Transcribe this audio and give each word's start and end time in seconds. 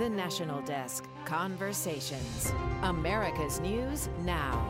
The 0.00 0.08
National 0.08 0.62
Desk 0.62 1.06
Conversations. 1.26 2.50
America's 2.82 3.60
News 3.60 4.08
Now. 4.22 4.66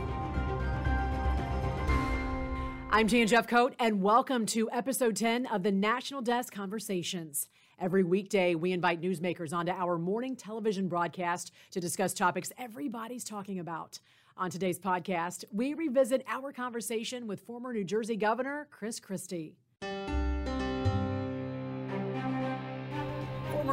I'm 2.90 3.06
Jan 3.06 3.29
Jeffcoat, 3.29 3.74
and 3.79 4.03
welcome 4.03 4.45
to 4.46 4.69
episode 4.72 5.14
10 5.14 5.46
of 5.46 5.62
the 5.62 5.71
National 5.71 6.21
Desk 6.21 6.53
Conversations. 6.53 7.46
Every 7.79 8.03
weekday, 8.03 8.56
we 8.56 8.72
invite 8.72 9.01
newsmakers 9.01 9.53
onto 9.53 9.71
our 9.71 9.98
morning 9.98 10.35
television 10.35 10.88
broadcast 10.88 11.53
to 11.71 11.78
discuss 11.78 12.12
topics 12.12 12.51
everybody's 12.58 13.22
talking 13.22 13.60
about. 13.60 14.01
On 14.37 14.51
today's 14.51 14.81
podcast, 14.81 15.44
we 15.53 15.74
revisit 15.74 16.24
our 16.27 16.51
conversation 16.52 17.28
with 17.28 17.38
former 17.42 17.73
New 17.73 17.84
Jersey 17.84 18.16
Governor 18.16 18.66
Chris 18.73 18.98
Christie. 18.98 19.55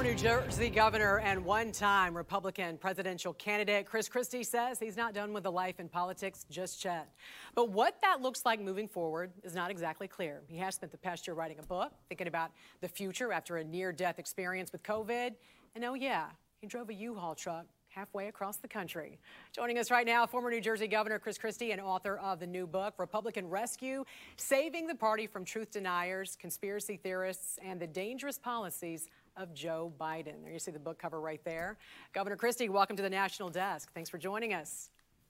New 0.07 0.15
Jersey 0.15 0.69
governor 0.69 1.19
and 1.19 1.43
one 1.43 1.73
time 1.73 2.15
Republican 2.15 2.77
presidential 2.77 3.33
candidate 3.33 3.85
Chris 3.85 4.07
Christie 4.07 4.41
says 4.41 4.79
he's 4.79 4.95
not 4.95 5.13
done 5.13 5.33
with 5.33 5.43
the 5.43 5.51
life 5.51 5.81
in 5.81 5.89
politics 5.89 6.45
just 6.49 6.85
yet. 6.85 7.09
But 7.55 7.71
what 7.71 7.99
that 8.03 8.21
looks 8.21 8.45
like 8.45 8.61
moving 8.61 8.87
forward 8.87 9.33
is 9.43 9.53
not 9.53 9.69
exactly 9.69 10.07
clear. 10.07 10.43
He 10.47 10.55
has 10.59 10.75
spent 10.75 10.93
the 10.93 10.97
past 10.97 11.27
year 11.27 11.35
writing 11.35 11.59
a 11.59 11.63
book, 11.63 11.91
thinking 12.07 12.27
about 12.27 12.51
the 12.79 12.87
future 12.87 13.33
after 13.33 13.57
a 13.57 13.65
near 13.65 13.91
death 13.91 14.17
experience 14.17 14.71
with 14.71 14.81
COVID. 14.81 15.31
And 15.75 15.83
oh, 15.83 15.93
yeah, 15.93 16.27
he 16.61 16.67
drove 16.67 16.89
a 16.89 16.93
U 16.93 17.13
Haul 17.13 17.35
truck 17.35 17.65
halfway 17.89 18.27
across 18.27 18.57
the 18.57 18.67
country. 18.67 19.19
Joining 19.53 19.77
us 19.77 19.91
right 19.91 20.05
now, 20.05 20.25
former 20.25 20.51
New 20.51 20.61
Jersey 20.61 20.87
Governor 20.87 21.19
Chris 21.19 21.37
Christie 21.37 21.71
and 21.71 21.81
author 21.81 22.17
of 22.19 22.39
the 22.39 22.47
new 22.47 22.65
book, 22.65 22.93
Republican 22.97 23.49
Rescue 23.49 24.05
Saving 24.37 24.87
the 24.87 24.95
Party 24.95 25.27
from 25.27 25.43
Truth 25.43 25.71
Deniers, 25.71 26.37
Conspiracy 26.39 26.95
Theorists, 26.95 27.59
and 27.61 27.77
the 27.77 27.87
Dangerous 27.87 28.37
Policies 28.37 29.09
of 29.37 29.53
Joe 29.53 29.93
Biden. 29.99 30.43
There 30.43 30.51
you 30.51 30.59
see 30.59 30.71
the 30.71 30.79
book 30.79 30.99
cover 30.99 31.21
right 31.21 31.41
there. 31.45 31.77
Governor 32.13 32.35
Christie, 32.35 32.69
welcome 32.69 32.95
to 32.95 33.03
the 33.03 33.09
National 33.09 33.49
Desk. 33.49 33.91
Thanks 33.93 34.09
for 34.09 34.17
joining 34.17 34.53
us. 34.53 34.89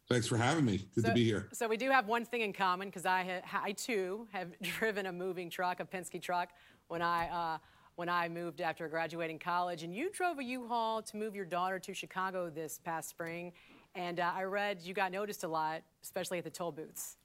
Thanks 0.10 0.26
for 0.26 0.38
having 0.38 0.64
me. 0.64 0.88
Good 0.96 1.04
so, 1.04 1.10
to 1.10 1.14
be 1.14 1.26
here. 1.26 1.50
So 1.52 1.68
we 1.68 1.76
do 1.76 1.90
have 1.90 2.08
one 2.08 2.24
thing 2.24 2.42
in 2.42 2.54
common 2.54 2.88
because 2.88 3.06
I, 3.06 3.42
I 3.54 3.74
too 3.74 4.28
have 4.32 4.58
driven 4.62 5.08
a 5.08 5.12
moving 5.12 5.50
truck, 5.50 5.82
a 5.82 5.86
Penske 5.86 6.22
truck, 6.22 6.50
when 6.88 7.02
I 7.02 7.28
uh, 7.28 7.58
when 7.96 8.08
I 8.08 8.30
moved 8.30 8.62
after 8.62 8.88
graduating 8.88 9.40
college. 9.40 9.84
And 9.84 9.94
you 9.94 10.10
drove 10.12 10.40
a 10.40 10.44
U-Haul 10.44 11.02
to 11.02 11.18
move 11.18 11.36
your 11.36 11.46
daughter 11.46 11.80
to 11.80 11.94
Chicago 11.94 12.50
this 12.50 12.80
past 12.86 13.10
spring. 13.10 13.52
And 13.96 14.20
uh, 14.20 14.32
I 14.34 14.44
read 14.44 14.82
you 14.84 14.94
got 14.94 15.12
noticed 15.12 15.44
a 15.44 15.48
lot, 15.48 15.82
especially 16.04 16.38
at 16.38 16.44
the 16.44 16.52
toll 16.52 16.72
booths. 16.72 17.18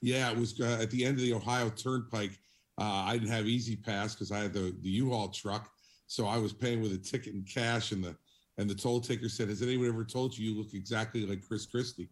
Yeah, 0.00 0.30
it 0.30 0.38
was 0.38 0.58
uh, 0.60 0.78
at 0.80 0.90
the 0.90 1.04
end 1.04 1.18
of 1.18 1.24
the 1.24 1.34
Ohio 1.34 1.68
Turnpike. 1.68 2.38
Uh, 2.80 2.84
I 3.06 3.14
didn't 3.14 3.32
have 3.32 3.44
E-ZPass 3.44 4.14
because 4.14 4.30
I 4.30 4.38
had 4.38 4.52
the, 4.52 4.72
the 4.82 4.88
U-Haul 4.88 5.30
truck 5.30 5.68
so 6.08 6.26
I 6.26 6.38
was 6.38 6.52
paying 6.52 6.80
with 6.80 6.92
a 6.92 6.98
ticket 6.98 7.34
and 7.34 7.46
cash, 7.46 7.92
and 7.92 8.02
the 8.02 8.16
and 8.56 8.68
the 8.68 8.74
toll 8.74 9.00
taker 9.00 9.28
said, 9.28 9.48
"Has 9.48 9.62
anyone 9.62 9.88
ever 9.88 10.04
told 10.04 10.36
you 10.36 10.50
you 10.50 10.58
look 10.58 10.74
exactly 10.74 11.24
like 11.24 11.46
Chris 11.46 11.66
Christie?" 11.66 12.10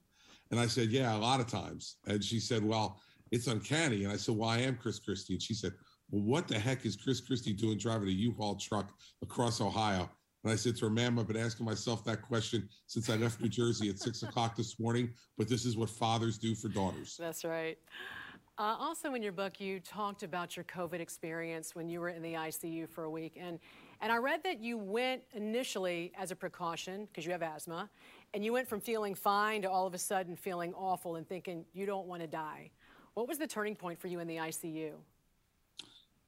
And 0.50 0.60
I 0.60 0.66
said, 0.66 0.90
"Yeah, 0.90 1.16
a 1.16 1.18
lot 1.18 1.40
of 1.40 1.48
times." 1.48 1.96
And 2.06 2.22
she 2.22 2.38
said, 2.38 2.62
"Well, 2.62 3.00
it's 3.32 3.48
uncanny." 3.48 4.04
And 4.04 4.12
I 4.12 4.16
said, 4.16 4.36
"Well, 4.36 4.48
I 4.48 4.58
am 4.58 4.76
Chris 4.76 4.98
Christie." 4.98 5.32
And 5.32 5.42
she 5.42 5.54
said, 5.54 5.72
"Well, 6.10 6.22
what 6.22 6.46
the 6.46 6.58
heck 6.58 6.84
is 6.86 6.94
Chris 6.94 7.20
Christie 7.20 7.54
doing 7.54 7.78
driving 7.78 8.08
a 8.08 8.12
U-Haul 8.12 8.56
truck 8.56 8.92
across 9.22 9.60
Ohio?" 9.60 10.10
And 10.44 10.52
I 10.52 10.56
said 10.56 10.76
to 10.76 10.84
her, 10.84 10.90
ma'am, 10.90 11.18
I've 11.18 11.26
been 11.26 11.36
asking 11.36 11.66
myself 11.66 12.04
that 12.04 12.22
question 12.22 12.68
since 12.86 13.10
I 13.10 13.16
left 13.16 13.40
New 13.40 13.48
Jersey 13.48 13.88
at 13.88 13.98
six 13.98 14.22
o'clock 14.22 14.54
this 14.54 14.78
morning, 14.78 15.12
but 15.36 15.48
this 15.48 15.64
is 15.64 15.76
what 15.76 15.90
fathers 15.90 16.38
do 16.38 16.54
for 16.54 16.68
daughters. 16.68 17.16
That's 17.18 17.44
right. 17.44 17.76
Uh, 18.58 18.76
also, 18.78 19.12
in 19.14 19.22
your 19.22 19.32
book, 19.32 19.60
you 19.60 19.80
talked 19.80 20.22
about 20.22 20.56
your 20.56 20.64
COVID 20.64 21.00
experience 21.00 21.74
when 21.74 21.88
you 21.88 22.00
were 22.00 22.08
in 22.08 22.22
the 22.22 22.34
ICU 22.34 22.88
for 22.88 23.04
a 23.04 23.10
week. 23.10 23.36
And 23.38 23.58
and 24.00 24.12
I 24.12 24.16
read 24.18 24.42
that 24.44 24.60
you 24.60 24.78
went 24.78 25.22
initially 25.32 26.12
as 26.18 26.30
a 26.30 26.36
precaution 26.36 27.06
because 27.06 27.24
you 27.24 27.32
have 27.32 27.42
asthma, 27.42 27.88
and 28.34 28.44
you 28.44 28.52
went 28.52 28.68
from 28.68 28.80
feeling 28.80 29.14
fine 29.14 29.62
to 29.62 29.70
all 29.70 29.86
of 29.86 29.94
a 29.94 29.98
sudden 29.98 30.36
feeling 30.36 30.74
awful 30.74 31.16
and 31.16 31.28
thinking 31.28 31.64
you 31.72 31.86
don't 31.86 32.06
want 32.06 32.22
to 32.22 32.28
die. 32.28 32.70
What 33.14 33.28
was 33.28 33.38
the 33.38 33.46
turning 33.46 33.74
point 33.74 33.98
for 33.98 34.08
you 34.08 34.20
in 34.20 34.28
the 34.28 34.36
ICU? 34.36 34.92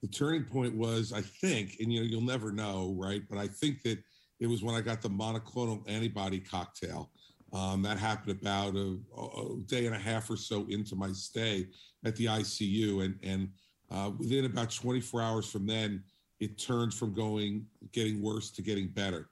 The 0.02 0.08
turning 0.08 0.44
point 0.44 0.74
was, 0.74 1.12
I 1.12 1.20
think, 1.20 1.76
and 1.80 1.92
you 1.92 2.00
know, 2.00 2.06
you'll 2.06 2.22
never 2.22 2.52
know, 2.52 2.94
right? 2.96 3.22
But 3.28 3.38
I 3.38 3.48
think 3.48 3.82
that 3.82 3.98
it 4.40 4.46
was 4.46 4.62
when 4.62 4.74
I 4.74 4.80
got 4.80 5.02
the 5.02 5.10
monoclonal 5.10 5.82
antibody 5.88 6.40
cocktail. 6.40 7.10
Um, 7.52 7.82
that 7.82 7.98
happened 7.98 8.38
about 8.40 8.76
a, 8.76 8.98
a, 9.16 9.56
day 9.66 9.86
and 9.86 9.94
a 9.94 9.98
half 9.98 10.28
or 10.30 10.36
so 10.36 10.66
into 10.68 10.94
my 10.94 11.10
stay 11.12 11.66
at 12.04 12.14
the 12.16 12.26
ICU, 12.26 13.04
and 13.04 13.18
and 13.22 13.48
uh, 13.90 14.10
within 14.18 14.44
about 14.44 14.70
24 14.70 15.22
hours 15.22 15.50
from 15.50 15.66
then, 15.66 16.02
it 16.40 16.58
turned 16.58 16.94
from 16.94 17.12
going 17.12 17.66
getting 17.92 18.22
worse 18.22 18.50
to 18.52 18.62
getting 18.62 18.88
better. 18.88 19.28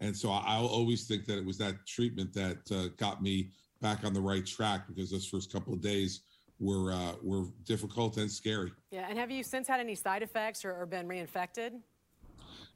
And 0.00 0.16
so 0.16 0.30
I'll 0.30 0.66
always 0.66 1.06
think 1.06 1.26
that 1.26 1.38
it 1.38 1.44
was 1.44 1.58
that 1.58 1.86
treatment 1.86 2.32
that 2.34 2.58
uh, 2.70 2.88
got 2.96 3.22
me 3.22 3.50
back 3.80 4.04
on 4.04 4.12
the 4.12 4.20
right 4.20 4.44
track 4.44 4.86
because 4.88 5.10
those 5.10 5.26
first 5.26 5.52
couple 5.52 5.72
of 5.72 5.80
days 5.80 6.20
were 6.60 6.92
uh, 6.92 7.12
were 7.22 7.44
difficult 7.64 8.16
and 8.16 8.30
scary. 8.30 8.72
Yeah, 8.90 9.06
and 9.08 9.18
have 9.18 9.30
you 9.30 9.42
since 9.42 9.68
had 9.68 9.80
any 9.80 9.94
side 9.94 10.22
effects 10.22 10.64
or, 10.64 10.72
or 10.72 10.86
been 10.86 11.06
reinfected? 11.08 11.80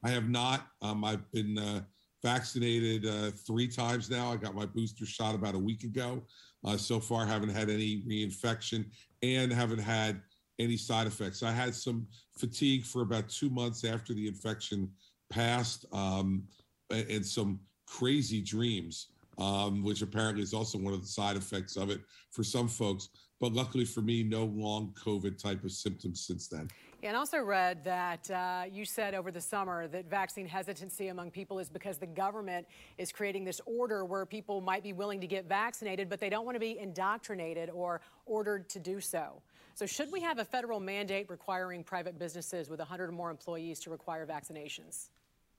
I 0.04 0.10
have 0.10 0.28
not. 0.28 0.66
Um, 0.80 1.04
I've 1.04 1.30
been 1.32 1.58
uh, 1.58 1.80
vaccinated 2.22 3.06
uh, 3.06 3.30
three 3.46 3.68
times 3.68 4.10
now. 4.10 4.32
I 4.32 4.36
got 4.36 4.54
my 4.54 4.66
booster 4.66 5.06
shot 5.06 5.34
about 5.34 5.54
a 5.54 5.58
week 5.58 5.84
ago. 5.84 6.22
Uh, 6.64 6.76
so 6.76 7.00
far, 7.00 7.26
haven't 7.26 7.50
had 7.50 7.70
any 7.70 8.02
reinfection 8.08 8.84
and 9.22 9.52
haven't 9.52 9.80
had 9.80 10.20
any 10.62 10.76
side 10.76 11.06
effects. 11.06 11.42
I 11.42 11.50
had 11.50 11.74
some 11.74 12.06
fatigue 12.36 12.84
for 12.84 13.02
about 13.02 13.28
two 13.28 13.50
months 13.50 13.84
after 13.84 14.14
the 14.14 14.26
infection 14.26 14.90
passed, 15.30 15.84
um, 15.92 16.44
and 16.90 17.24
some 17.24 17.60
crazy 17.86 18.40
dreams, 18.40 19.08
um, 19.38 19.82
which 19.82 20.02
apparently 20.02 20.42
is 20.42 20.54
also 20.54 20.78
one 20.78 20.94
of 20.94 21.00
the 21.00 21.08
side 21.08 21.36
effects 21.36 21.76
of 21.76 21.90
it 21.90 22.00
for 22.30 22.44
some 22.44 22.68
folks. 22.68 23.08
But 23.40 23.52
luckily 23.52 23.84
for 23.84 24.02
me, 24.02 24.22
no 24.22 24.44
long 24.44 24.94
COVID 25.04 25.36
type 25.42 25.64
of 25.64 25.72
symptoms 25.72 26.24
since 26.26 26.48
then. 26.48 26.68
And 27.04 27.16
also 27.16 27.40
read 27.40 27.82
that 27.82 28.30
uh, 28.30 28.62
you 28.70 28.84
said 28.84 29.14
over 29.14 29.32
the 29.32 29.40
summer 29.40 29.88
that 29.88 30.08
vaccine 30.08 30.46
hesitancy 30.46 31.08
among 31.08 31.32
people 31.32 31.58
is 31.58 31.68
because 31.68 31.98
the 31.98 32.06
government 32.06 32.64
is 32.96 33.10
creating 33.10 33.44
this 33.44 33.60
order 33.66 34.04
where 34.04 34.24
people 34.24 34.60
might 34.60 34.84
be 34.84 34.92
willing 34.92 35.20
to 35.20 35.26
get 35.26 35.48
vaccinated, 35.48 36.08
but 36.08 36.20
they 36.20 36.30
don't 36.30 36.44
want 36.44 36.54
to 36.54 36.60
be 36.60 36.78
indoctrinated 36.78 37.70
or 37.70 38.00
ordered 38.24 38.68
to 38.70 38.78
do 38.78 39.00
so. 39.00 39.42
So, 39.74 39.86
should 39.86 40.12
we 40.12 40.20
have 40.20 40.38
a 40.38 40.44
federal 40.44 40.80
mandate 40.80 41.30
requiring 41.30 41.82
private 41.82 42.18
businesses 42.18 42.68
with 42.68 42.78
100 42.78 43.08
or 43.08 43.12
more 43.12 43.30
employees 43.30 43.80
to 43.80 43.90
require 43.90 44.26
vaccinations? 44.26 45.08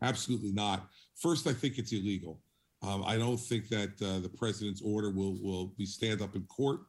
Absolutely 0.01 0.51
not. 0.51 0.87
First, 1.15 1.47
I 1.47 1.53
think 1.53 1.77
it's 1.77 1.91
illegal. 1.91 2.39
Um, 2.83 3.03
I 3.05 3.17
don't 3.17 3.39
think 3.39 3.69
that 3.69 3.89
uh, 4.01 4.19
the 4.19 4.29
president's 4.29 4.81
order 4.81 5.09
will 5.09 5.37
will 5.41 5.67
be 5.77 5.85
stand 5.85 6.21
up 6.21 6.35
in 6.35 6.43
court 6.43 6.81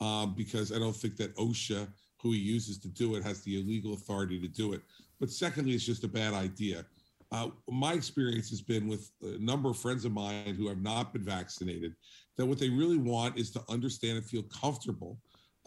um, 0.00 0.34
because 0.36 0.72
I 0.72 0.78
don't 0.78 0.94
think 0.94 1.16
that 1.16 1.34
OSHA, 1.36 1.88
who 2.22 2.32
he 2.32 2.38
uses 2.38 2.78
to 2.78 2.88
do 2.88 3.16
it, 3.16 3.24
has 3.24 3.42
the 3.42 3.60
illegal 3.60 3.94
authority 3.94 4.38
to 4.40 4.48
do 4.48 4.72
it. 4.72 4.82
But 5.18 5.30
secondly, 5.30 5.72
it's 5.72 5.84
just 5.84 6.04
a 6.04 6.08
bad 6.08 6.34
idea. 6.34 6.84
Uh, 7.30 7.48
my 7.68 7.92
experience 7.92 8.48
has 8.50 8.62
been 8.62 8.88
with 8.88 9.10
a 9.22 9.38
number 9.38 9.68
of 9.68 9.76
friends 9.76 10.04
of 10.04 10.12
mine 10.12 10.54
who 10.54 10.68
have 10.68 10.80
not 10.80 11.12
been 11.12 11.22
vaccinated 11.22 11.94
that 12.36 12.46
what 12.46 12.58
they 12.58 12.70
really 12.70 12.96
want 12.96 13.36
is 13.36 13.50
to 13.50 13.62
understand 13.68 14.16
and 14.16 14.24
feel 14.24 14.44
comfortable 14.44 15.18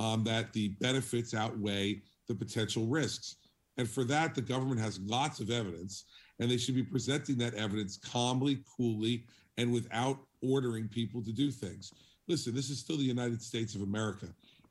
um, 0.01 0.23
that 0.23 0.51
the 0.51 0.69
benefits 0.79 1.35
outweigh 1.35 2.01
the 2.27 2.33
potential 2.33 2.87
risks. 2.87 3.35
And 3.77 3.87
for 3.87 4.03
that, 4.05 4.33
the 4.33 4.41
government 4.41 4.81
has 4.81 4.99
lots 5.01 5.39
of 5.39 5.51
evidence, 5.51 6.05
and 6.39 6.49
they 6.49 6.57
should 6.57 6.75
be 6.75 6.83
presenting 6.83 7.37
that 7.37 7.53
evidence 7.53 7.97
calmly, 7.97 8.63
coolly, 8.75 9.25
and 9.57 9.71
without 9.71 10.17
ordering 10.41 10.87
people 10.87 11.21
to 11.23 11.31
do 11.31 11.51
things. 11.51 11.93
Listen, 12.27 12.55
this 12.55 12.71
is 12.71 12.79
still 12.79 12.97
the 12.97 13.03
United 13.03 13.43
States 13.43 13.75
of 13.75 13.81
America, 13.81 14.27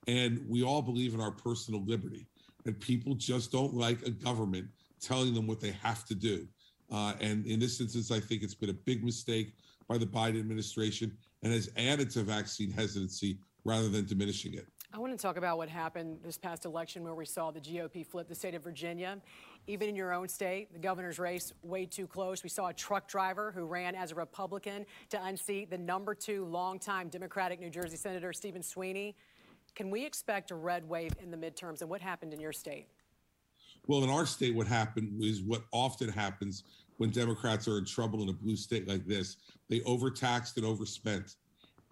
and 0.09 0.45
we 0.49 0.65
all 0.65 0.83
believe 0.83 1.15
in 1.15 1.21
our 1.21 1.31
personal 1.31 1.85
liberty. 1.85 2.27
And 2.67 2.79
people 2.79 3.15
just 3.15 3.53
don't 3.53 3.75
like 3.75 4.03
a 4.03 4.11
government 4.11 4.67
telling 5.01 5.33
them 5.33 5.47
what 5.47 5.61
they 5.61 5.73
have 5.83 6.05
to 6.07 6.15
do. 6.15 6.47
Uh, 6.91 7.15
and 7.21 7.47
in 7.47 7.61
this 7.61 7.81
instance, 7.81 8.11
I 8.11 8.19
think 8.19 8.43
it's 8.43 8.55
been 8.55 8.71
a 8.71 8.75
big 8.85 9.05
mistake 9.05 9.55
by 9.89 9.97
the 9.97 10.07
Biden 10.07 10.41
administration 10.41 11.17
and 11.43 11.53
has 11.53 11.71
added 11.77 12.11
to 12.11 12.23
vaccine 12.23 12.71
hesitancy 12.71 13.39
rather 13.65 13.89
than 13.89 14.07
diminishing 14.07 14.55
it. 14.55 14.67
I 14.93 14.99
want 14.99 15.17
to 15.17 15.23
talk 15.23 15.37
about 15.37 15.57
what 15.57 15.69
happened 15.69 16.19
this 16.25 16.37
past 16.37 16.65
election 16.65 17.05
where 17.05 17.15
we 17.15 17.25
saw 17.25 17.53
the 17.53 17.61
GOP 17.61 18.05
flip 18.05 18.29
the 18.29 18.35
state 18.35 18.57
of 18.57 18.65
Virginia. 18.65 19.19
Even 19.69 19.89
in 19.89 19.95
your 19.95 20.13
own 20.13 20.29
state, 20.29 20.73
the 20.73 20.81
governor's 20.81 21.21
race 21.21 21.53
way 21.63 21.87
too 21.87 22.09
close. 22.09 22.43
We 22.43 22.49
saw 22.49 22.69
a 22.69 22.73
truck 22.73 23.07
driver 23.07 23.53
who 23.53 23.67
ran 23.67 23.95
as 23.95 24.11
a 24.11 24.17
Republican 24.17 24.85
to 25.11 25.25
unseat 25.25 25.71
the 25.71 25.79
number 25.79 26.13
two 26.13 26.45
longtime 26.47 27.09
Democratic 27.09 27.61
New 27.61 27.71
Jersey 27.71 27.97
Senator 27.97 28.33
Stephen 28.33 28.65
Sweeney. 28.65 29.15
Can 29.77 29.91
we 29.91 30.05
expect 30.05 30.51
a 30.51 30.57
red 30.57 30.89
wave 30.89 31.13
in 31.23 31.31
the 31.31 31.37
midterms? 31.37 31.83
And 31.83 31.89
what 31.89 32.01
happened 32.01 32.35
in 32.35 32.41
your 32.41 32.53
state? 32.53 32.89
Well, 33.87 34.03
in 34.03 34.11
our 34.11 34.27
state, 34.27 34.57
what 34.57 34.67
happened 34.67 35.23
is 35.23 35.41
what 35.41 35.63
often 35.71 36.09
happens 36.09 36.65
when 36.97 37.11
Democrats 37.11 37.69
are 37.69 37.79
in 37.79 37.85
trouble 37.85 38.23
in 38.25 38.29
a 38.29 38.33
blue 38.33 38.57
state 38.57 38.89
like 38.89 39.07
this. 39.07 39.37
They 39.69 39.83
overtaxed 39.83 40.57
and 40.57 40.67
overspent 40.67 41.37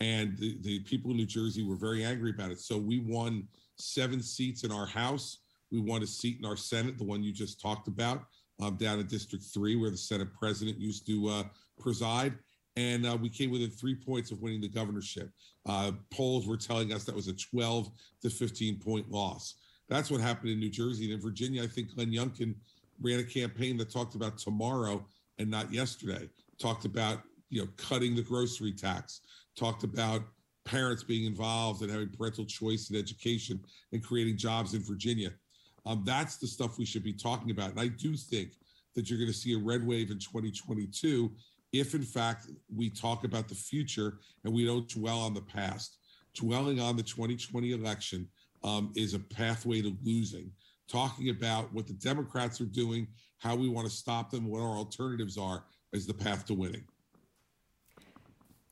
and 0.00 0.36
the, 0.38 0.58
the 0.62 0.80
people 0.80 1.10
in 1.10 1.16
New 1.16 1.26
Jersey 1.26 1.62
were 1.62 1.76
very 1.76 2.04
angry 2.04 2.30
about 2.30 2.50
it. 2.50 2.60
So 2.60 2.78
we 2.78 3.00
won 3.00 3.48
seven 3.76 4.22
seats 4.22 4.64
in 4.64 4.72
our 4.72 4.86
House. 4.86 5.38
We 5.72 5.80
won 5.80 6.02
a 6.02 6.06
seat 6.06 6.38
in 6.38 6.46
our 6.46 6.56
Senate, 6.56 6.98
the 6.98 7.04
one 7.04 7.22
you 7.22 7.32
just 7.32 7.60
talked 7.60 7.88
about. 7.88 8.22
um, 8.60 8.76
down 8.76 8.98
in 8.98 9.06
District 9.06 9.44
3, 9.44 9.76
where 9.76 9.90
the 9.90 9.96
Senate 9.96 10.28
president 10.34 10.78
used 10.78 11.06
to 11.06 11.28
uh, 11.28 11.42
preside. 11.78 12.34
And 12.76 13.06
uh, 13.06 13.16
we 13.20 13.28
came 13.28 13.50
within 13.50 13.70
three 13.70 13.94
points 13.94 14.30
of 14.30 14.40
winning 14.40 14.60
the 14.60 14.68
governorship. 14.68 15.30
Uh, 15.68 15.92
polls 16.10 16.46
were 16.46 16.56
telling 16.56 16.92
us 16.92 17.04
that 17.04 17.14
was 17.14 17.28
a 17.28 17.34
12 17.34 17.90
to 18.22 18.30
15 18.30 18.78
point 18.78 19.10
loss. 19.10 19.54
That's 19.88 20.10
what 20.10 20.20
happened 20.20 20.50
in 20.50 20.60
New 20.60 20.70
Jersey. 20.70 21.04
And 21.04 21.14
in 21.14 21.20
Virginia, 21.20 21.62
I 21.62 21.66
think 21.66 21.94
Glenn 21.94 22.12
Youngkin 22.12 22.54
ran 23.00 23.20
a 23.20 23.24
campaign 23.24 23.76
that 23.78 23.90
talked 23.90 24.14
about 24.14 24.38
tomorrow 24.38 25.04
and 25.38 25.50
not 25.50 25.72
yesterday, 25.72 26.28
talked 26.60 26.84
about 26.84 27.22
you 27.50 27.62
know 27.62 27.68
cutting 27.76 28.14
the 28.14 28.22
grocery 28.22 28.72
tax, 28.72 29.20
talked 29.58 29.84
about 29.84 30.22
parents 30.64 31.02
being 31.02 31.24
involved 31.24 31.82
and 31.82 31.90
having 31.90 32.08
parental 32.10 32.44
choice 32.44 32.90
in 32.90 32.96
education 32.96 33.60
and 33.92 34.04
creating 34.04 34.36
jobs 34.36 34.74
in 34.74 34.82
Virginia. 34.82 35.30
Um, 35.86 36.02
that's 36.04 36.36
the 36.36 36.46
stuff 36.46 36.78
we 36.78 36.84
should 36.84 37.02
be 37.02 37.12
talking 37.12 37.50
about. 37.50 37.70
And 37.70 37.80
I 37.80 37.88
do 37.88 38.14
think 38.14 38.52
that 38.94 39.08
you're 39.08 39.18
going 39.18 39.30
to 39.30 39.36
see 39.36 39.54
a 39.54 39.58
red 39.58 39.86
wave 39.86 40.10
in 40.10 40.18
2022 40.18 41.32
if, 41.72 41.94
in 41.94 42.02
fact, 42.02 42.46
we 42.74 42.90
talk 42.90 43.24
about 43.24 43.48
the 43.48 43.54
future 43.54 44.18
and 44.44 44.52
we 44.52 44.64
don't 44.64 44.88
dwell 44.88 45.18
on 45.20 45.34
the 45.34 45.42
past. 45.42 45.98
Dwelling 46.34 46.80
on 46.80 46.96
the 46.96 47.02
2020 47.02 47.72
election 47.72 48.28
um, 48.62 48.92
is 48.96 49.14
a 49.14 49.18
pathway 49.18 49.82
to 49.82 49.96
losing. 50.02 50.50
Talking 50.88 51.30
about 51.30 51.72
what 51.72 51.86
the 51.86 51.92
Democrats 51.94 52.60
are 52.60 52.66
doing, 52.66 53.06
how 53.38 53.54
we 53.54 53.68
want 53.68 53.86
to 53.86 53.92
stop 53.92 54.30
them, 54.30 54.46
what 54.46 54.60
our 54.60 54.76
alternatives 54.76 55.36
are, 55.36 55.64
is 55.92 56.06
the 56.06 56.14
path 56.14 56.46
to 56.46 56.54
winning. 56.54 56.84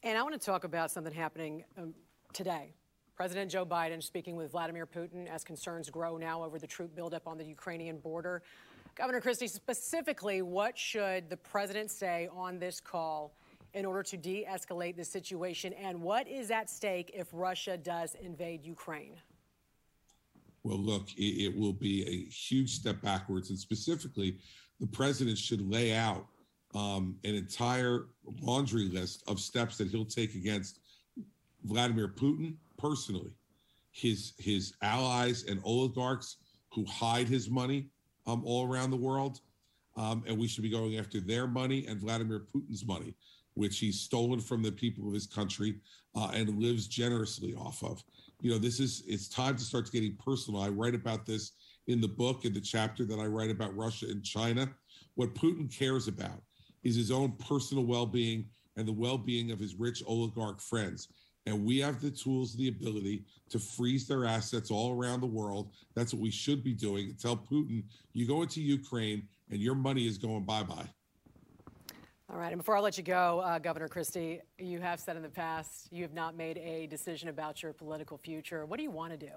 And 0.06 0.16
I 0.16 0.22
want 0.22 0.40
to 0.40 0.46
talk 0.46 0.62
about 0.62 0.92
something 0.92 1.12
happening 1.12 1.64
um, 1.76 1.92
today. 2.32 2.72
President 3.16 3.50
Joe 3.50 3.66
Biden 3.66 4.00
speaking 4.00 4.36
with 4.36 4.52
Vladimir 4.52 4.86
Putin 4.86 5.26
as 5.26 5.42
concerns 5.42 5.90
grow 5.90 6.16
now 6.16 6.44
over 6.44 6.60
the 6.60 6.66
troop 6.68 6.94
buildup 6.94 7.26
on 7.26 7.36
the 7.36 7.44
Ukrainian 7.44 7.98
border. 7.98 8.44
Governor 8.94 9.20
Christie, 9.20 9.48
specifically, 9.48 10.42
what 10.42 10.78
should 10.78 11.28
the 11.28 11.36
president 11.36 11.90
say 11.90 12.28
on 12.32 12.60
this 12.60 12.78
call 12.78 13.34
in 13.74 13.84
order 13.84 14.04
to 14.04 14.16
de 14.16 14.44
escalate 14.48 14.96
the 14.96 15.04
situation? 15.04 15.72
And 15.72 16.00
what 16.00 16.28
is 16.28 16.52
at 16.52 16.70
stake 16.70 17.10
if 17.12 17.26
Russia 17.32 17.76
does 17.76 18.14
invade 18.22 18.64
Ukraine? 18.64 19.16
Well, 20.62 20.78
look, 20.78 21.10
it, 21.16 21.46
it 21.46 21.58
will 21.58 21.72
be 21.72 22.06
a 22.06 22.30
huge 22.30 22.76
step 22.76 23.02
backwards. 23.02 23.50
And 23.50 23.58
specifically, 23.58 24.38
the 24.78 24.86
president 24.86 25.36
should 25.36 25.68
lay 25.68 25.94
out 25.94 26.28
um, 26.76 27.16
an 27.24 27.34
entire 27.34 28.06
laundry 28.42 28.88
list 28.88 29.22
of 29.26 29.40
steps 29.40 29.78
that 29.78 29.88
he'll 29.88 30.04
take 30.04 30.34
against 30.34 30.80
Vladimir 31.64 32.08
Putin 32.08 32.56
personally, 32.78 33.32
his 33.92 34.34
his 34.38 34.74
allies 34.82 35.44
and 35.44 35.60
oligarchs 35.64 36.36
who 36.72 36.84
hide 36.84 37.28
his 37.28 37.48
money 37.48 37.86
um, 38.26 38.42
all 38.44 38.70
around 38.70 38.90
the 38.90 38.96
world, 38.96 39.40
um, 39.96 40.22
and 40.26 40.38
we 40.38 40.46
should 40.46 40.62
be 40.62 40.70
going 40.70 40.98
after 40.98 41.18
their 41.18 41.46
money 41.46 41.86
and 41.86 41.98
Vladimir 41.98 42.46
Putin's 42.54 42.84
money, 42.84 43.14
which 43.54 43.78
he's 43.78 43.98
stolen 43.98 44.38
from 44.38 44.62
the 44.62 44.72
people 44.72 45.08
of 45.08 45.14
his 45.14 45.26
country 45.26 45.76
uh, 46.14 46.30
and 46.34 46.60
lives 46.60 46.86
generously 46.86 47.54
off 47.54 47.82
of. 47.82 48.04
You 48.42 48.50
know, 48.50 48.58
this 48.58 48.80
is 48.80 49.02
it's 49.06 49.28
time 49.28 49.56
to 49.56 49.64
start 49.64 49.90
getting 49.90 50.14
personal. 50.16 50.60
I 50.60 50.68
write 50.68 50.94
about 50.94 51.24
this 51.24 51.52
in 51.86 52.02
the 52.02 52.08
book 52.08 52.44
in 52.44 52.52
the 52.52 52.60
chapter 52.60 53.06
that 53.06 53.18
I 53.18 53.24
write 53.24 53.50
about 53.50 53.74
Russia 53.74 54.06
and 54.10 54.22
China. 54.22 54.68
What 55.14 55.34
Putin 55.34 55.74
cares 55.74 56.06
about 56.06 56.42
is 56.86 56.94
his 56.94 57.10
own 57.10 57.32
personal 57.32 57.84
well 57.84 58.06
being 58.06 58.46
and 58.76 58.86
the 58.86 58.92
well 58.92 59.18
being 59.18 59.50
of 59.50 59.58
his 59.58 59.74
rich 59.74 60.02
oligarch 60.06 60.60
friends. 60.60 61.08
And 61.46 61.64
we 61.64 61.78
have 61.78 62.00
the 62.00 62.10
tools, 62.10 62.56
the 62.56 62.68
ability 62.68 63.24
to 63.50 63.58
freeze 63.58 64.06
their 64.06 64.24
assets 64.24 64.70
all 64.70 64.96
around 64.96 65.20
the 65.20 65.26
world. 65.26 65.70
That's 65.94 66.12
what 66.12 66.22
we 66.22 66.30
should 66.30 66.64
be 66.64 66.72
doing. 66.72 67.14
Tell 67.20 67.36
Putin, 67.36 67.84
you 68.12 68.26
go 68.26 68.42
into 68.42 68.60
Ukraine 68.60 69.26
and 69.50 69.60
your 69.60 69.74
money 69.74 70.06
is 70.06 70.18
going 70.18 70.44
bye 70.44 70.62
bye. 70.62 70.88
All 72.28 72.38
right. 72.38 72.52
And 72.52 72.58
before 72.58 72.76
I 72.76 72.80
let 72.80 72.98
you 72.98 73.04
go, 73.04 73.40
uh, 73.40 73.60
Governor 73.60 73.86
Christie, 73.86 74.40
you 74.58 74.80
have 74.80 74.98
said 74.98 75.16
in 75.16 75.22
the 75.22 75.28
past 75.28 75.88
you 75.92 76.02
have 76.02 76.14
not 76.14 76.36
made 76.36 76.58
a 76.58 76.86
decision 76.88 77.28
about 77.28 77.62
your 77.62 77.72
political 77.72 78.18
future. 78.18 78.66
What 78.66 78.78
do 78.78 78.82
you 78.82 78.90
want 78.90 79.12
to 79.12 79.26
do? 79.26 79.32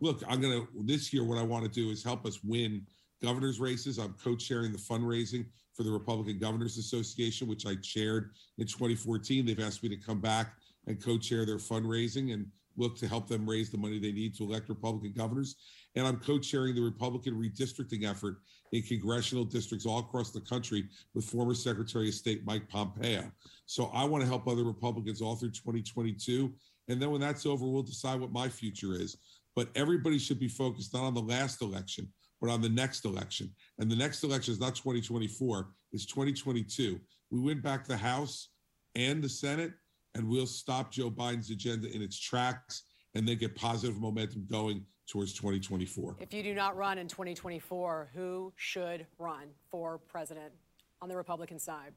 Look, 0.00 0.22
I'm 0.28 0.42
going 0.42 0.60
to, 0.60 0.68
this 0.84 1.12
year, 1.12 1.24
what 1.24 1.38
I 1.38 1.42
want 1.42 1.64
to 1.64 1.70
do 1.70 1.90
is 1.90 2.04
help 2.04 2.26
us 2.26 2.40
win 2.44 2.82
governor's 3.24 3.60
races. 3.60 3.98
I'm 3.98 4.14
co 4.22 4.36
chairing 4.36 4.72
the 4.72 4.78
fundraising 4.78 5.46
for 5.72 5.82
the 5.82 5.90
Republican 5.90 6.38
Governors 6.38 6.78
Association, 6.78 7.48
which 7.48 7.66
I 7.66 7.74
chaired 7.76 8.30
in 8.58 8.66
2014. 8.66 9.46
They've 9.46 9.60
asked 9.60 9.82
me 9.82 9.88
to 9.88 9.96
come 9.96 10.20
back 10.20 10.54
and 10.86 11.02
co 11.02 11.18
chair 11.18 11.46
their 11.46 11.56
fundraising 11.56 12.32
and 12.32 12.46
look 12.76 12.96
to 12.98 13.08
help 13.08 13.28
them 13.28 13.48
raise 13.48 13.70
the 13.70 13.78
money 13.78 13.98
they 13.98 14.12
need 14.12 14.34
to 14.36 14.44
elect 14.44 14.68
Republican 14.68 15.12
governors. 15.12 15.56
And 15.94 16.06
I'm 16.06 16.18
co 16.18 16.38
chairing 16.38 16.74
the 16.74 16.82
Republican 16.82 17.34
redistricting 17.34 18.08
effort 18.08 18.38
in 18.72 18.82
congressional 18.82 19.44
districts 19.44 19.86
all 19.86 20.00
across 20.00 20.30
the 20.30 20.40
country 20.40 20.84
with 21.14 21.24
former 21.24 21.54
Secretary 21.54 22.08
of 22.08 22.14
State 22.14 22.44
Mike 22.44 22.68
Pompeo. 22.68 23.30
So 23.66 23.90
I 23.94 24.04
want 24.04 24.22
to 24.22 24.28
help 24.28 24.46
other 24.48 24.64
Republicans 24.64 25.22
all 25.22 25.36
through 25.36 25.52
2022. 25.52 26.52
And 26.88 27.00
then 27.00 27.10
when 27.10 27.20
that's 27.20 27.46
over, 27.46 27.64
we'll 27.64 27.82
decide 27.82 28.20
what 28.20 28.32
my 28.32 28.48
future 28.48 28.94
is. 28.94 29.16
But 29.54 29.68
everybody 29.76 30.18
should 30.18 30.40
be 30.40 30.48
focused 30.48 30.92
not 30.92 31.04
on 31.04 31.14
the 31.14 31.22
last 31.22 31.62
election, 31.62 32.08
but 32.44 32.52
on 32.52 32.60
the 32.60 32.68
next 32.68 33.06
election. 33.06 33.50
And 33.78 33.90
the 33.90 33.96
next 33.96 34.22
election 34.22 34.52
is 34.52 34.60
not 34.60 34.74
2024, 34.74 35.70
it's 35.92 36.04
2022. 36.04 37.00
We 37.30 37.40
win 37.40 37.62
back 37.62 37.86
the 37.86 37.96
House 37.96 38.50
and 38.94 39.22
the 39.22 39.30
Senate, 39.30 39.72
and 40.14 40.28
we'll 40.28 40.46
stop 40.46 40.92
Joe 40.92 41.10
Biden's 41.10 41.48
agenda 41.50 41.90
in 41.90 42.02
its 42.02 42.20
tracks 42.20 42.82
and 43.14 43.26
then 43.26 43.38
get 43.38 43.56
positive 43.56 43.98
momentum 43.98 44.46
going 44.50 44.84
towards 45.08 45.32
2024. 45.32 46.16
If 46.20 46.34
you 46.34 46.42
do 46.42 46.54
not 46.54 46.76
run 46.76 46.98
in 46.98 47.08
2024, 47.08 48.10
who 48.12 48.52
should 48.56 49.06
run 49.18 49.46
for 49.70 49.96
president 49.96 50.52
on 51.00 51.08
the 51.08 51.16
Republican 51.16 51.58
side? 51.58 51.94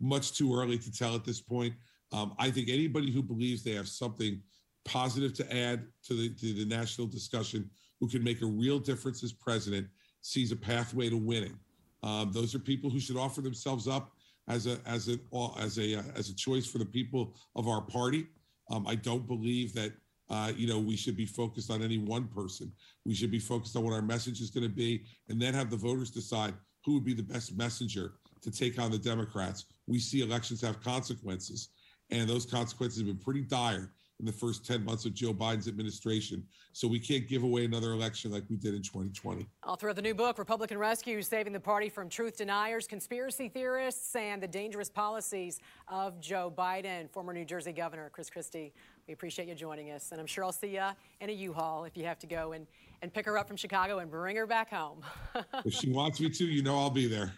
Much 0.00 0.32
too 0.32 0.56
early 0.56 0.76
to 0.76 0.90
tell 0.90 1.14
at 1.14 1.24
this 1.24 1.40
point. 1.40 1.72
Um, 2.10 2.34
I 2.40 2.50
think 2.50 2.68
anybody 2.68 3.12
who 3.12 3.22
believes 3.22 3.62
they 3.62 3.74
have 3.74 3.86
something 3.86 4.42
positive 4.84 5.34
to 5.34 5.56
add 5.56 5.86
to 6.06 6.14
the, 6.14 6.34
to 6.34 6.52
the 6.52 6.64
national 6.64 7.06
discussion 7.06 7.70
who 8.00 8.08
can 8.08 8.22
make 8.22 8.42
a 8.42 8.46
real 8.46 8.78
difference 8.78 9.22
as 9.22 9.32
president 9.32 9.86
sees 10.20 10.52
a 10.52 10.56
pathway 10.56 11.10
to 11.10 11.16
winning. 11.16 11.58
Um, 12.02 12.32
those 12.32 12.54
are 12.54 12.58
people 12.58 12.90
who 12.90 13.00
should 13.00 13.16
offer 13.16 13.40
themselves 13.40 13.88
up 13.88 14.12
as 14.48 14.66
a 14.66 14.78
as 14.86 15.08
a 15.08 15.18
as 15.58 15.78
a 15.78 15.96
uh, 15.96 16.02
as 16.16 16.28
a 16.28 16.34
choice 16.34 16.66
for 16.66 16.78
the 16.78 16.84
people 16.84 17.34
of 17.56 17.68
our 17.68 17.80
party. 17.80 18.26
Um, 18.70 18.86
I 18.86 18.94
don't 18.94 19.26
believe 19.26 19.72
that 19.74 19.92
uh, 20.28 20.52
you 20.54 20.66
know 20.66 20.78
we 20.78 20.96
should 20.96 21.16
be 21.16 21.26
focused 21.26 21.70
on 21.70 21.82
any 21.82 21.98
one 21.98 22.28
person. 22.28 22.72
We 23.06 23.14
should 23.14 23.30
be 23.30 23.38
focused 23.38 23.76
on 23.76 23.84
what 23.84 23.94
our 23.94 24.02
message 24.02 24.40
is 24.40 24.50
going 24.50 24.68
to 24.68 24.74
be, 24.74 25.04
and 25.28 25.40
then 25.40 25.54
have 25.54 25.70
the 25.70 25.76
voters 25.76 26.10
decide 26.10 26.54
who 26.84 26.94
would 26.94 27.04
be 27.04 27.14
the 27.14 27.22
best 27.22 27.56
messenger 27.56 28.14
to 28.42 28.50
take 28.50 28.78
on 28.78 28.90
the 28.90 28.98
Democrats. 28.98 29.64
We 29.86 29.98
see 29.98 30.20
elections 30.20 30.60
have 30.60 30.82
consequences, 30.82 31.70
and 32.10 32.28
those 32.28 32.44
consequences 32.44 32.98
have 32.98 33.06
been 33.06 33.24
pretty 33.24 33.42
dire 33.42 33.92
in 34.20 34.26
the 34.26 34.32
first 34.32 34.64
10 34.64 34.84
months 34.84 35.04
of 35.06 35.14
Joe 35.14 35.32
Biden's 35.32 35.66
administration. 35.66 36.44
So 36.72 36.86
we 36.86 37.00
can't 37.00 37.26
give 37.26 37.42
away 37.42 37.64
another 37.64 37.92
election 37.92 38.30
like 38.30 38.44
we 38.48 38.56
did 38.56 38.74
in 38.74 38.82
2020. 38.82 39.46
Author 39.66 39.88
of 39.88 39.96
the 39.96 40.02
new 40.02 40.14
book, 40.14 40.38
Republican 40.38 40.78
Rescue 40.78 41.20
Saving 41.22 41.52
the 41.52 41.60
Party 41.60 41.88
from 41.88 42.08
Truth 42.08 42.36
Deniers, 42.36 42.86
Conspiracy 42.86 43.48
Theorists, 43.48 44.14
and 44.14 44.42
the 44.42 44.46
Dangerous 44.48 44.88
Policies 44.88 45.60
of 45.88 46.20
Joe 46.20 46.52
Biden. 46.56 47.10
Former 47.10 47.32
New 47.32 47.44
Jersey 47.44 47.72
Governor 47.72 48.08
Chris 48.12 48.30
Christie, 48.30 48.72
we 49.08 49.14
appreciate 49.14 49.48
you 49.48 49.54
joining 49.54 49.90
us. 49.90 50.12
And 50.12 50.20
I'm 50.20 50.26
sure 50.26 50.44
I'll 50.44 50.52
see 50.52 50.74
you 50.74 50.84
in 51.20 51.30
a 51.30 51.32
U-Haul 51.32 51.84
if 51.84 51.96
you 51.96 52.04
have 52.04 52.18
to 52.20 52.26
go 52.26 52.52
and, 52.52 52.66
and 53.02 53.12
pick 53.12 53.26
her 53.26 53.36
up 53.36 53.48
from 53.48 53.56
Chicago 53.56 53.98
and 53.98 54.10
bring 54.10 54.36
her 54.36 54.46
back 54.46 54.70
home. 54.70 55.00
if 55.64 55.74
she 55.74 55.90
wants 55.90 56.20
me 56.20 56.30
to, 56.30 56.44
you 56.44 56.62
know 56.62 56.78
I'll 56.78 56.90
be 56.90 57.08
there. 57.08 57.32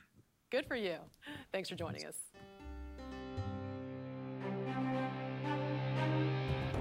Good 0.50 0.66
for 0.66 0.76
you. 0.76 0.96
Thanks 1.52 1.68
for 1.68 1.74
joining 1.74 2.04
us. 2.04 2.16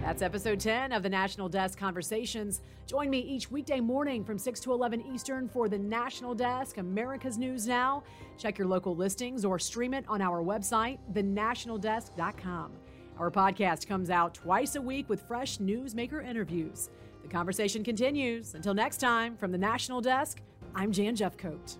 That's 0.06 0.22
episode 0.22 0.60
10 0.60 0.92
of 0.92 1.02
the 1.02 1.10
National 1.10 1.50
Desk 1.50 1.80
Conversations. 1.80 2.62
Join 2.86 3.10
me 3.10 3.18
each 3.18 3.50
weekday 3.50 3.80
morning 3.80 4.24
from 4.24 4.38
6 4.38 4.60
to 4.60 4.72
11 4.72 5.02
Eastern 5.02 5.50
for 5.50 5.68
the 5.68 5.80
National 5.80 6.36
Desk, 6.36 6.78
America's 6.78 7.40
News 7.40 7.66
Now. 7.66 8.04
Check 8.38 8.60
your 8.60 8.68
local 8.68 8.96
listings 8.96 9.44
or 9.44 9.58
stream 9.58 9.96
it 9.96 10.06
on 10.08 10.22
our 10.22 10.44
website, 10.44 11.00
thenationaldesk.com. 11.14 12.72
Our 13.18 13.32
podcast 13.32 13.88
comes 13.88 14.12
out 14.12 14.36
twice 14.36 14.76
a 14.76 14.82
week 14.82 15.10
with 15.10 15.28
fresh 15.28 15.58
newsmaker 15.58 16.24
interviews. 16.24 16.92
The 17.24 17.28
conversation 17.28 17.84
continues. 17.84 18.54
Until 18.54 18.76
next 18.76 18.98
time, 18.98 19.36
from 19.36 19.52
the 19.52 19.58
National 19.58 20.02
Desk, 20.02 20.40
I'm 20.76 20.92
Jan 20.92 21.16
Jeffcoat. 21.16 21.78